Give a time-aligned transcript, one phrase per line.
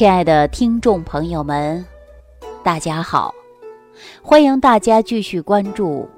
[0.00, 1.84] 亲爱的听众朋友们，
[2.62, 3.34] 大家好！
[4.22, 6.08] 欢迎大家继续关注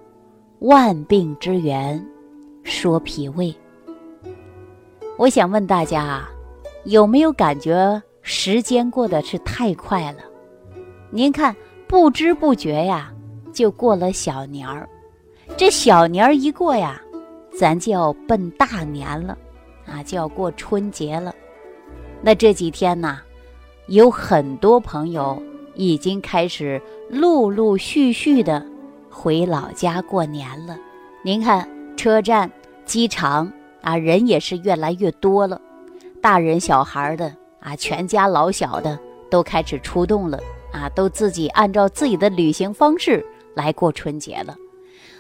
[0.69, 2.01] 《万病之源
[2.63, 3.53] 说脾胃》。
[5.19, 6.31] 我想问大家啊，
[6.85, 10.19] 有没有感觉时间过得是太快了？
[11.11, 11.53] 您看，
[11.89, 13.13] 不知不觉呀，
[13.53, 14.89] 就过了小年儿。
[15.57, 17.03] 这小年儿一过呀，
[17.59, 19.37] 咱就要奔大年了
[19.87, 21.35] 啊，就要过春节了。
[22.21, 23.19] 那这几天呢？
[23.87, 25.43] 有很多朋友
[25.75, 28.65] 已经开始陆陆续续的
[29.11, 30.77] 回老家过年了。
[31.25, 32.51] 您看，车站、
[32.85, 35.61] 机场啊，人也是越来越多了，
[36.21, 40.41] 大人小孩的啊，全家老小的都开始出动了
[40.73, 43.25] 啊，都自己按照自己的旅行方式
[43.55, 44.57] 来过春节了。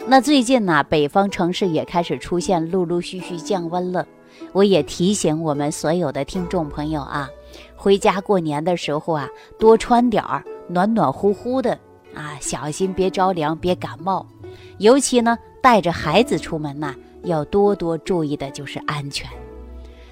[0.06, 4.06] 那最近呢，北方城市也开始出现陆陆续续降温了。
[4.52, 7.28] 我也提醒我们所有的听众朋友啊。
[7.76, 11.78] 回家过年的时候啊，多穿点儿暖暖乎乎的
[12.14, 14.26] 啊，小心别着凉，别感冒。
[14.78, 19.28] 尤其呢，带着孩子出门呐，要多多注意的就是安全。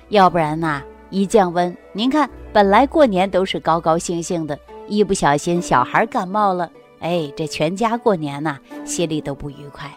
[0.08, 9.90] 要不然呐，一降温，您看本来过年都是高高兴兴的，一不小心小孩感冒了，哎，这全家过年呐，心里都不愉快。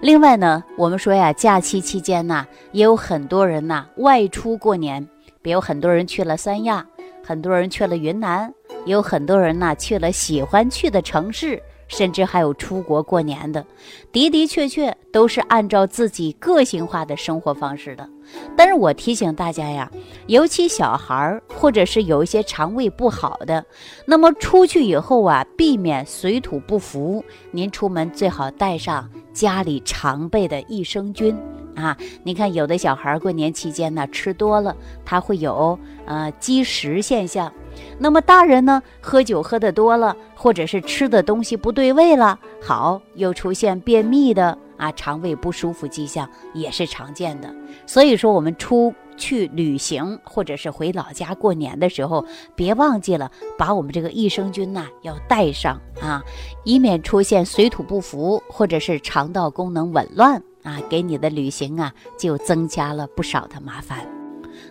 [0.00, 5.08] 另外呢，我们说呀，假期期间呐，也有很多人呐外出过年，
[5.44, 6.84] 比如很多人去了三亚。
[7.26, 8.52] 很多人去了云南，
[8.84, 13.64] 也有很多人呢去了喜欢去的城市，甚至还有出国过年的，
[14.12, 18.06] 的的确确都是按照自己个性化的生活方式的。
[18.54, 19.90] 但是我提醒大家呀，
[20.26, 23.64] 尤其小孩儿或者是有一些肠胃不好的，
[24.04, 27.24] 那么出去以后啊，避免水土不服。
[27.52, 31.34] 您出门最好带上家里常备的益生菌。
[31.74, 37.52] 啊，你看有的小孩过年期间呢吃多了，他会有呃积食现象。
[37.98, 47.52] 那么大人呢喝酒喝的多了，或者是吃的东西不对味了，好又出现便秘的啊肠胃不舒服迹象也是常见的。
[47.86, 56.22] 所以说我们出去旅行或者是回老家过年的时候，别忘记了把我们这个益生菌呐要带上啊，
[56.62, 60.40] 以免出现水土不服或者是肠道功能紊乱。
[60.64, 64.04] 啊，给你的旅行啊，就增加了不少的麻烦。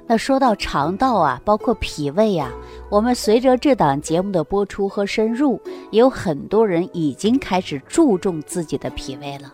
[0.06, 2.52] 那说到肠道啊，包括脾胃啊，
[2.90, 5.62] 我们随着这档节目的播出和深入，
[5.92, 9.54] 有很多人已经开始注重自己的脾胃了。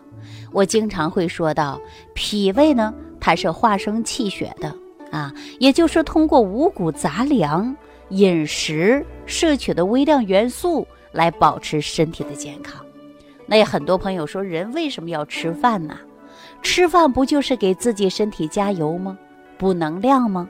[0.52, 1.80] 我经常会说到，
[2.14, 4.74] 脾胃呢，它是化生气血的
[5.10, 7.76] 啊，也就是通过五谷杂粮
[8.08, 12.84] 饮食摄取的微量元素来保持身体的健康。
[13.46, 15.96] 那也很多朋友说，人为什么要吃饭呢？
[16.62, 19.18] 吃饭不就是给自己身体加油吗？
[19.58, 20.48] 补能量吗？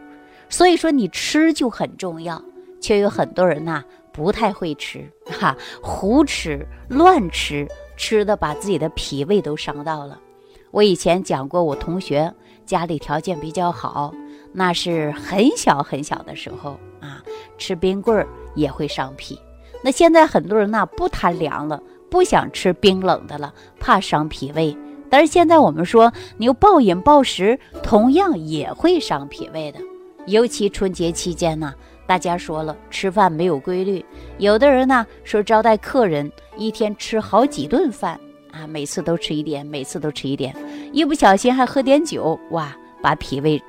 [0.48, 2.42] 所以说你吃就很重要，
[2.80, 10.18] 却有很多人呐不太会吃，哈，胡吃乱吃，吃的把自己的脾胃都伤到了。
[10.70, 12.32] 我以前讲过，我同学
[12.66, 14.12] 家里条件比较好，
[14.52, 17.22] 那是很小很小的时候啊，
[17.58, 19.38] 吃冰棍儿也会伤脾。
[19.82, 24.76] 那现在很多人呐不贪凉了，不想吃冰冷的了，怕伤脾胃。
[25.10, 29.80] 但是现在我们说，你又暴饮暴食，同样也会伤脾胃的。
[30.26, 31.74] 尤其春节期间呢，
[32.06, 34.04] 大家说了吃饭没有规律，
[34.38, 38.20] 有的人呢说招待客人一天吃好几顿饭
[38.52, 40.54] 啊，每次都吃一点，每次都吃一点，
[40.92, 43.60] 一不小心还喝点酒，哇，把脾胃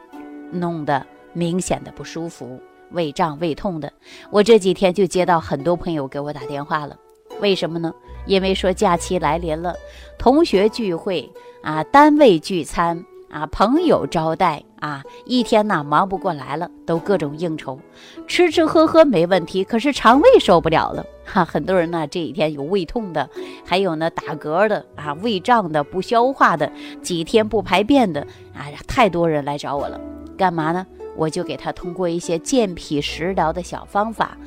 [0.51, 1.03] 弄得
[1.33, 3.91] 明显的不舒服，胃胀胃痛的。
[4.29, 6.95] 我这几天就接到很多朋友给我打电话了。
[7.39, 7.91] 为什么呢？
[8.25, 9.75] 因为说假期来临了，
[10.17, 11.29] 同学聚会
[11.61, 17.79] 啊，单位聚餐啊，朋友招待啊，一天呐忙不过来了，都各种应酬，
[18.27, 21.43] 吃吃喝喝没问题，可是肠胃受不了了 哈。
[21.45, 23.29] 很多人呢这几天有胃痛的，
[23.65, 26.71] 还有呢打嗝的啊，胃胀的，不消化的，
[27.01, 28.21] 几天不排便的，
[28.53, 29.99] 啊，太多人来找我了，
[30.37, 30.85] 干嘛呢？
[31.17, 34.37] 我就给他通过一些健脾食疗的小方法。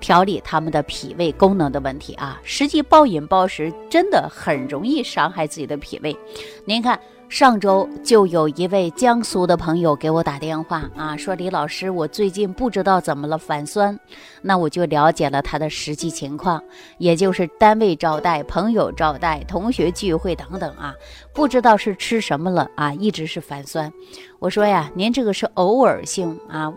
[0.00, 6.16] 调理他们的脾胃功能的问题啊，实际暴饮暴食真的很容易伤害自己的脾胃。
[6.64, 6.98] 您看，
[7.28, 13.96] 上周就有一位江苏的朋友给我打电话啊，说李老师，我最近不知道怎么了反酸。
[14.42, 16.60] 那我就了解了他的实际情况，
[16.98, 20.92] 也就是单位招待、朋友招待、同学聚会等等啊，
[21.32, 23.92] 不知道是吃什么了啊，一直是反酸。
[24.40, 26.72] 我说呀，您这个是偶尔性啊。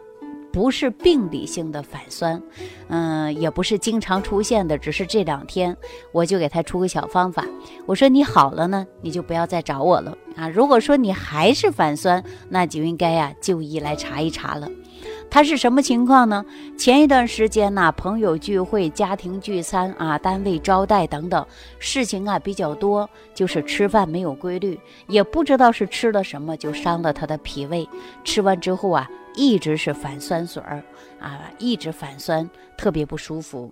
[0.54, 2.40] 不是病理性的反酸，
[2.88, 5.76] 嗯，也不是经常出现的，只是这两天
[6.12, 7.44] 我就给他出个小方法。
[7.88, 10.48] 我说你好了呢，你就不要再找我了啊。
[10.48, 14.70] 如果说你还是反酸，那就应该呀就医来查一查了。
[15.28, 16.46] 他是什么情况呢？
[16.78, 21.44] 前一段时间呢，朋友聚会、家庭聚餐啊，单位招待等等，
[21.80, 27.90] 事情啊比较多，就是吃饭没有规律，也不知道是吃了什么，就伤了他的脾胃。
[28.24, 30.82] 吃完之后啊，一直是反酸水儿
[31.20, 33.72] 啊，一直反酸，特别不舒服。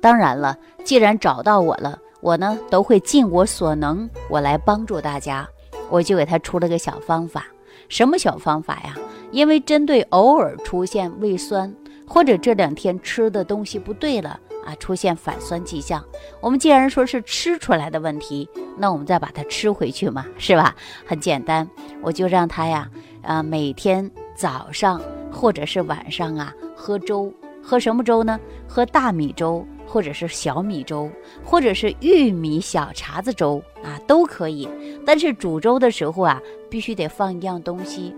[0.00, 5.48] 当然了，既然找到我了，我呢都会尽我所能，我来帮助大家。
[5.88, 7.46] 我就给他出了个小方法，
[7.88, 8.96] 什么小方法呀？
[9.30, 11.72] 因为针对偶尔出现胃酸，
[12.06, 16.04] 或者这两天吃的东西不对了啊，出现反酸迹象，
[16.40, 20.74] 我们既然说是吃出来的问题，那我们再把它吃回去嘛，是吧？
[21.04, 21.68] 很简单，
[22.02, 22.90] 我就让他呀，
[23.22, 25.00] 啊，每天早上
[25.32, 28.38] 或者是晚上啊，喝粥，喝什么粥呢？
[28.68, 29.66] 喝大米粥。
[29.88, 31.08] 或者是小米粥，
[31.44, 34.68] 或者是玉米小碴子粥啊，都可以。
[35.06, 38.12] 但是煮粥的时候啊，必须得放一样东西，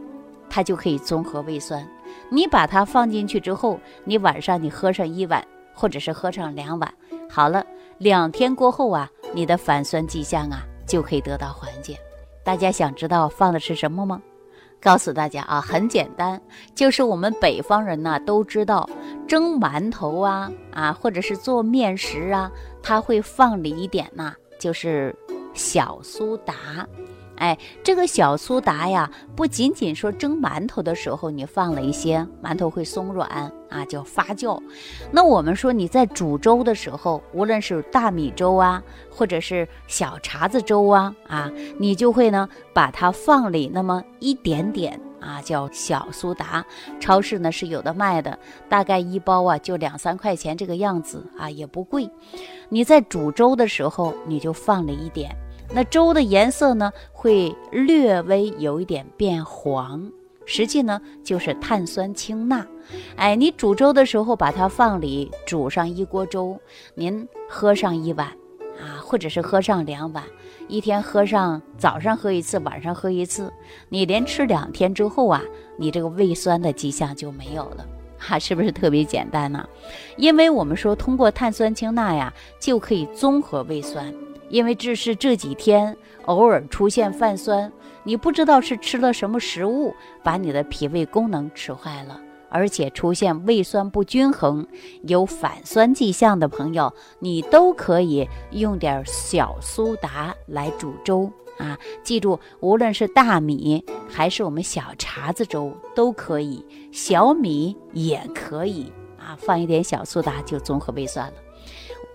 [0.49, 1.87] 它就可以综合胃酸。
[2.31, 6.93] 你把它放进去之后，你晚上你喝上一碗，或者是喝上两碗，
[7.29, 7.63] 好了，
[7.99, 11.99] 两天过后啊，你的反酸迹象啊就可以得到缓解。
[12.43, 14.23] 大家想知道放的是什么吗？
[14.81, 16.41] 告诉大家啊，很简单，
[16.75, 18.89] 就是我们北方人呢都知道，
[19.27, 22.51] 蒸馒头啊啊，或者是做面食啊，
[22.83, 25.15] 它会放里一点呢，就是
[25.53, 26.55] 小苏打。
[27.39, 33.29] 哎，这个小苏打呀，不仅仅说蒸馒头的时候你放了一些，馒头会松软
[33.71, 34.61] 啊，叫发酵。
[35.13, 46.65] 那我们说你在煮粥的时候，无论是大米粥啊，或者是小碴子粥啊，啊，你就会呢把它放里那么一点点啊，叫小苏打。
[46.99, 48.37] 超市呢是有的卖的，
[48.69, 52.11] 大概一包啊就两三块钱这个样子啊，也不贵。
[52.69, 55.31] 你在煮粥的时候，你就放了一点。
[55.71, 60.11] 那粥的颜色呢，会略微有一点变黄，
[60.47, 62.67] 实际呢就是碳酸氢钠。
[63.17, 66.59] 哎，你煮粥的时候把它放里，煮上一锅粥，
[66.95, 68.29] 您喝上一碗
[68.81, 70.25] 啊，或者是喝上两碗，
[70.69, 73.53] 一天喝上，早上喝一次，晚上喝一次，
[73.91, 75.43] 你连吃两天之后啊，
[75.77, 77.87] 你这个胃酸的迹象就没有了，
[78.19, 79.69] 哈，是不是特别简单呢？
[80.17, 84.15] 因为我们说通过碳酸氢钠呀，就可以综合胃酸。
[84.49, 87.71] 因为这是这几天偶尔出现泛酸，
[88.03, 94.67] 你不知道是吃了什么食物把你的脾胃功能吃坏了，而且出现胃酸不均衡、
[95.03, 101.79] 有反酸迹象的朋友，你都可以用点小苏打来煮粥啊！
[102.03, 111.35] 记住，无论是大米还是我们小碴子粥都可以，小米也可以啊，放一点小苏打就综合胃酸了。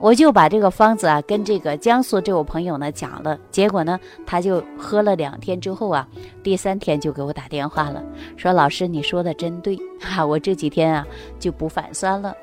[0.03, 6.05] 我就把这个方子啊跟这个江苏这位朋友呢讲了，结果呢他就喝了两天之后啊，
[6.43, 8.03] 第三天就给我打电话了，
[8.35, 11.07] 说老师你说的真对哈，我这几天啊
[11.39, 12.35] 就不反酸了。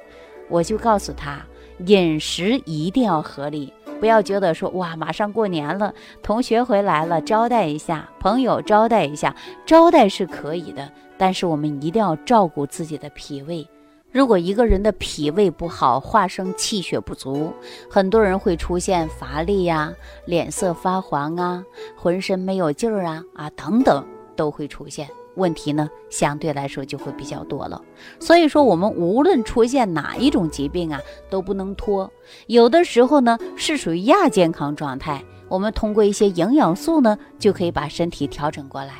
[0.48, 1.38] 我就告诉他，
[1.84, 3.70] 饮食一定要合理，
[4.00, 5.92] 不要觉得说哇马上过年了，
[6.22, 9.36] 同学回来了招待一下，朋友招待一下，
[9.66, 13.68] 招待是可以的，但是我们一定要照顾自己的脾胃。
[14.12, 17.52] 如果一个人的脾胃不好，化生气血不足，
[17.88, 19.92] 很多人会出现乏力呀、
[20.26, 21.64] 脸色发黄啊、
[21.96, 24.04] 浑身没有劲儿啊啊等等，
[24.34, 25.88] 都会出现问题呢。
[26.10, 27.80] 相对来说就会比较多了。
[28.18, 31.00] 所以说，我们无论出现哪一种疾病啊，
[31.30, 32.10] 都不能拖。
[32.48, 38.94] 有的时候呢是属于亚健康状态，我们通过一些营养素呢，就可以把身体调整过来。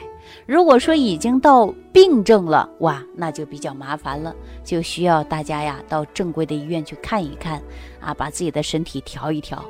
[0.47, 4.35] 如果说已经到病症了，哇，那就比较麻烦了，
[4.65, 7.63] 就需要大家呀到正规的医院去看一看，
[8.01, 9.65] 啊，把自己的身体调一调。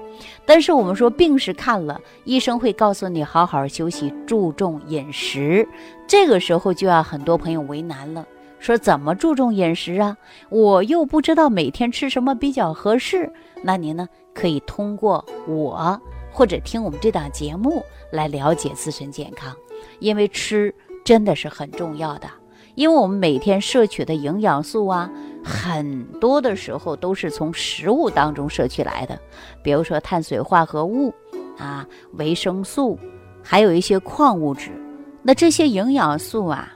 [0.44, 5.66] 但是我们说病是看了，医生会告诉你好好休息，注重饮食。
[6.06, 8.26] 这个时候就要很多朋友为难了，
[8.58, 10.16] 说怎么注重饮食啊？
[10.48, 13.32] 我又不知道每天吃什么比较合适。
[13.62, 16.00] 那您呢，可以通过我
[16.32, 19.54] 或者听我们这档节目来了解自身健康。
[19.98, 22.28] 因为吃真的是很重要的，
[22.74, 25.10] 因为我们每天摄取的营养素啊，
[25.42, 29.18] 很多的时候都是从食物当中摄取来的，
[29.62, 31.12] 比如说碳水化合物
[31.58, 32.98] 啊、维生素，
[33.42, 34.70] 还有一些矿物质。
[35.22, 36.72] 那这些营养素啊，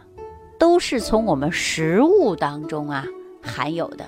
[0.59, 3.07] 都是从我们食物当中啊
[3.43, 4.05] 含有的。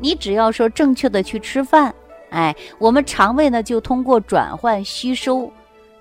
[0.00, 1.94] 你只要说正确的去吃饭，
[2.30, 5.50] 哎，我们肠胃呢就通过转换吸收，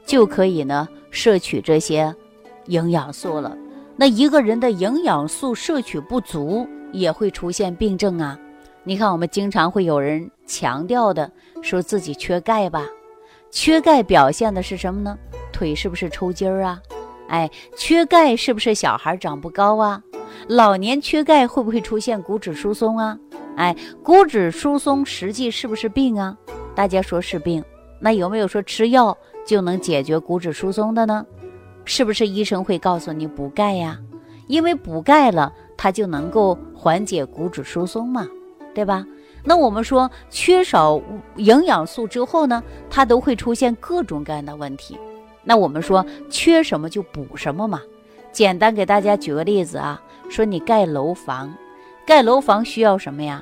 [0.06, 2.14] 就可以呢摄取这些。
[2.68, 3.58] 营养素了，
[3.96, 8.38] 那一个人的营养素摄取不足，也会出现病症啊。
[8.84, 11.30] 你看，我们经常会有人强调的，
[11.62, 12.86] 说自己缺钙吧，
[13.52, 15.18] 缺钙表现的是什么呢？
[15.52, 16.80] 腿是不是抽筋儿啊？
[17.28, 20.02] 哎，缺钙是不是小孩长不高啊？
[20.48, 23.18] 老年缺钙会不会出现骨质疏松啊？
[23.58, 26.38] 哎，骨质疏松实际是不是病啊？
[26.76, 27.64] 大家说是病，
[28.00, 31.26] 那有没有说吃药就能解决骨质疏松的呢？
[31.88, 33.98] 是不是医生会告诉你补钙呀？
[34.48, 38.28] 因为补钙了，它就能够缓解骨质疏松嘛，
[38.76, 39.06] 对吧？
[39.46, 41.02] 那我们说缺少
[41.38, 44.98] 营养素之后呢，它都会出现各种各样的问题。
[45.46, 47.82] 那我们说缺什么就补什么嘛。
[48.34, 51.54] 简单给大家举个例子啊，说你盖楼房，
[52.06, 53.42] 盖楼房需要什么呀？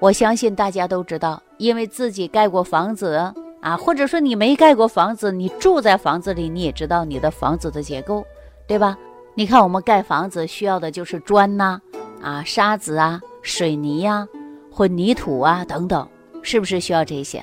[0.00, 3.32] 我相信大家都知道，因为自己盖过房子
[3.64, 8.22] 啊，或者说你没盖过房子，你住在房子里，你也知道你的房子的结构，
[8.66, 8.98] 对吧？
[9.34, 11.80] 你看我们盖房子需要的就是砖呐，
[12.20, 14.28] 啊，沙子啊，水泥呀。
[14.70, 16.06] 混凝土啊，等等，
[16.42, 17.42] 是不是需要这些？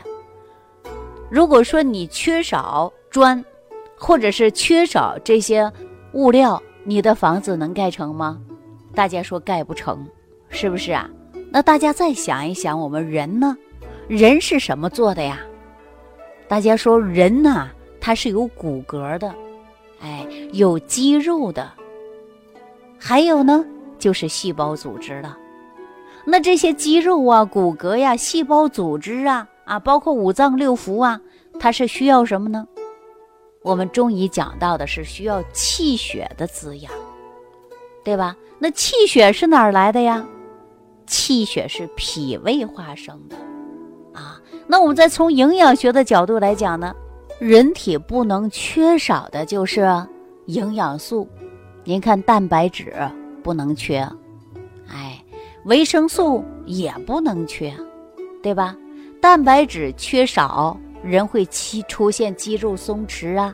[1.29, 3.43] 如果说你缺少砖，
[3.97, 5.71] 或者是缺少这些
[6.13, 8.39] 物料，你的房子能盖成吗？
[8.93, 10.05] 大家说盖不成，
[10.49, 11.09] 是不是啊？
[11.49, 13.57] 那大家再想一想，我们人呢？
[14.07, 15.39] 人是什么做的呀？
[16.51, 17.69] 大家说人呐，
[18.01, 19.33] 它是有骨骼的，
[20.01, 21.71] 哎，有肌肉的，
[22.99, 23.65] 还有呢，
[23.97, 25.37] 就是细胞组织了。
[26.25, 31.21] 那这些肌肉啊、骨骼呀、细胞组织啊啊，包括五脏六腑啊，
[31.57, 32.67] 它是需要什么呢？
[33.63, 36.91] 我们中医讲到的是需要气血的滋养，
[38.03, 38.35] 对吧？
[38.59, 40.27] 那气血是哪儿来的呀？
[41.07, 43.37] 气血是脾胃化生的。
[44.71, 46.95] 那我们再从营养学的角度来讲呢，
[47.39, 49.85] 人体不能缺少的就是
[50.45, 51.27] 营养素。
[51.83, 52.93] 您看，蛋白质
[53.43, 53.97] 不能缺。
[54.87, 55.21] 哎
[55.65, 57.73] 维生素也不能缺，
[58.41, 58.73] 对吧？
[59.19, 63.53] 蛋白质缺少，人会肌出现肌肉松弛啊。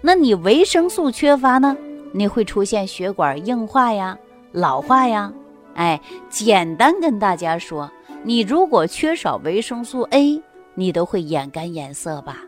[0.00, 1.76] 那你维生素缺乏呢？
[2.10, 4.18] 你会出现血管硬化呀、
[4.50, 5.32] 老化呀。
[5.74, 7.88] 哎，简单跟大家说，
[8.24, 10.42] 你如果缺少维生素 A，
[10.78, 12.38] 你都会眼干眼涩吧，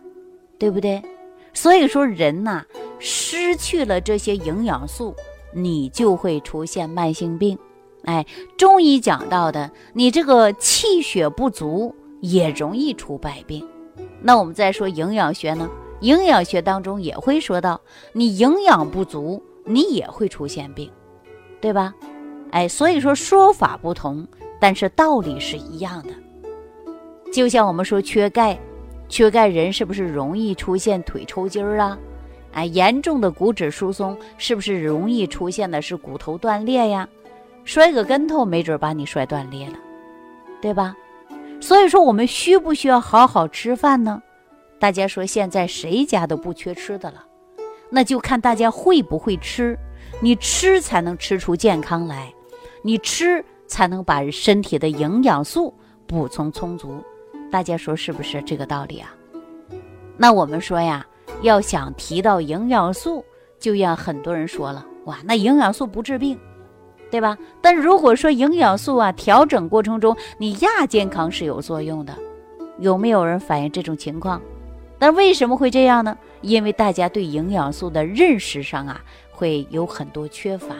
[0.57, 1.03] 对不对？
[1.53, 2.65] 所以说，人呐，
[3.01, 5.13] 失去了这些营养素，
[5.53, 7.59] 你就会出现慢性病。
[8.05, 8.25] 哎，
[8.57, 13.67] 中医讲到的，你这个气血不足也容易出百病。
[14.23, 15.69] 那我们再说营养学呢？
[15.99, 17.81] 营养学当中也会说到，
[18.13, 20.89] 你营养不足，你也会出现病，
[21.61, 21.93] 对吧？
[22.53, 24.25] 哎，所以说说法不同，
[24.61, 26.11] 但是道理是一样的。
[27.33, 28.59] 就像我们说缺钙，
[29.09, 31.99] 缺钙人是不是容易出现腿抽筋儿啊？
[32.53, 37.09] 哎，严重的骨质疏松是不是容易出现的是骨头断裂呀？
[37.65, 39.75] 摔个跟头，没准把你摔断裂了，
[40.61, 40.97] 对吧？
[41.61, 44.21] 所以说，我们需不需要好好吃饭呢？
[44.81, 47.25] 大家说，现在谁家都不缺吃的了，
[47.91, 49.79] 那就看大家会不会吃。
[50.21, 52.33] 你吃才能吃出健康来，
[52.83, 55.73] 你吃才能把身体的营养素
[56.07, 57.01] 补充充足。
[57.51, 59.15] 大家说是不是这个道理啊？
[60.17, 61.05] 那我们说呀，
[61.43, 63.25] 要想提到营养素，
[63.59, 66.39] 就让很多人说了，哇，那营养素不治病。
[67.11, 67.37] 对吧？
[67.61, 72.17] 但如果说营养素啊调整过程中，你亚健康是有作用的，
[72.79, 74.41] 有没有人反映这种情况？
[74.97, 76.17] 那为什么会这样呢？
[76.41, 79.01] 因为大家对营养素的认识上啊
[79.33, 80.73] 会有很多缺乏，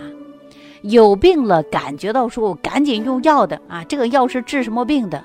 [0.83, 5.25] 有病了感觉到说我赶紧用药的啊，这个药是治什么病的？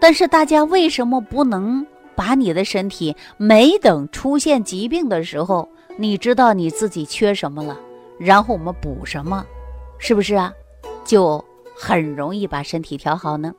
[0.00, 7.78] 但是大家为什么不能把你的身体没等出现疾病的时候，你知道你自己缺什么了，
[8.18, 9.44] 然后我们补什么？
[9.98, 10.52] 是不是啊？
[11.04, 11.44] 就
[11.76, 13.52] 很容易把身体调好呢。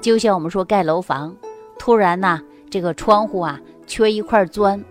[0.00, 1.34] 就像我们说盖楼房，
[1.78, 2.40] 突然呐，
[2.70, 4.82] 这个窗户啊缺一块砖，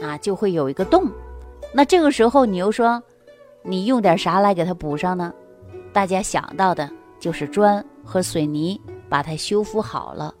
[0.00, 1.10] 啊就会有一个洞。
[1.72, 3.02] 那这个时候你又说，
[3.62, 5.32] 你用点啥来给它补上呢？
[5.92, 10.34] 大家想到的就是砖和水泥，把它修复好了，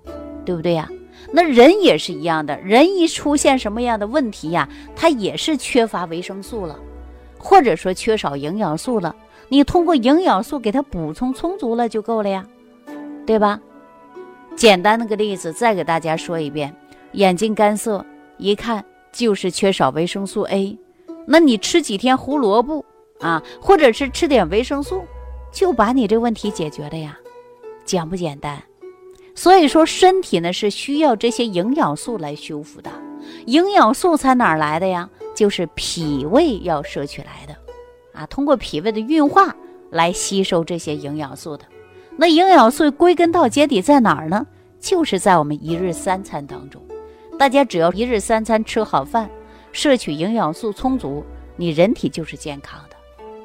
[0.44, 0.88] 对不对呀？
[1.32, 6.78] 那人也是一样的，人一出现什么样的问题呀，他也是缺乏维生素了，
[7.38, 9.14] 或者说缺少营养素了。
[9.48, 12.46] 你通过营养素给他补充充足了就够了呀，
[13.26, 13.60] 对吧？
[14.56, 16.74] 简单的个例子，再给大家说一遍：
[17.12, 18.04] 眼睛干涩，
[18.36, 20.78] 一看就是缺少维生素 A。
[21.26, 22.84] 那你吃几天胡萝卜
[23.20, 25.02] 啊，或者是吃点维生素，
[25.52, 27.18] 就把你这问题解决了呀，
[27.88, 28.62] 简不简单？
[29.34, 32.90] 所以说，身体呢是需要这些营养素来修复的。
[33.46, 35.08] 营养素才哪来的呀？
[35.34, 37.56] 就是脾胃要摄取来的。
[38.12, 39.56] 啊，通过脾胃的运化
[39.90, 41.64] 来吸收这些营养素的。
[42.18, 44.46] 那营养素归根到结底在哪儿呢？
[44.78, 46.82] 就是在我们一日三餐当中。
[47.38, 49.30] 大家只要一日三餐吃好饭，
[49.72, 51.24] 摄取营养素充足，
[51.56, 52.96] 你人体就是健康的。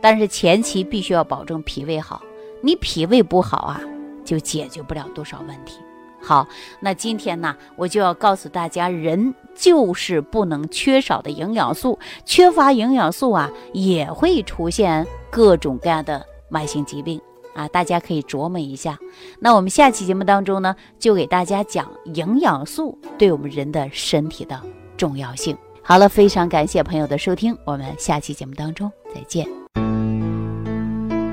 [0.01, 2.21] 但是前期必须要保证脾胃好。
[2.65, 3.81] 你脾胃不好啊，
[4.23, 5.79] 就解决不了多少问题。
[6.25, 6.47] 好，
[6.79, 17.19] 那今天呢，我就要告诉大家，人就是不能缺少的营养素，缺乏营养素啊，也会出现各种各样的慢性疾病
[17.53, 17.67] 啊。
[17.67, 18.97] 大家可以琢磨一下。
[19.39, 24.57] 那我们下期节目当中呢，就给大家讲营养素对我们人的身体的
[24.95, 25.57] 重要性。
[25.81, 29.45] 好了，非常感谢朋友的收听，我们下期节目当中再见。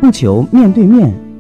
[0.00, 1.14] 不求面对面，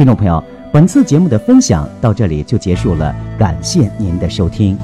[0.00, 0.42] 听众朋友。
[0.72, 4.78] 本次节目的分享到这里就结束了，感谢您的收听。